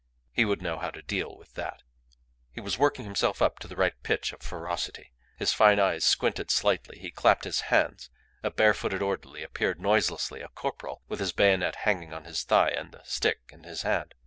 [0.31, 1.83] He would know how to deal with that.
[2.51, 5.13] He was working himself up to the right pitch of ferocity.
[5.37, 8.09] His fine eyes squinted slightly; he clapped his hands;
[8.41, 12.69] a bare footed orderly appeared noiselessly, a corporal, with his bayonet hanging on his thigh
[12.75, 14.15] and a stick in his hand.